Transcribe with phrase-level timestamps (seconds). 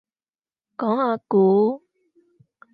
[0.77, 1.83] 講下股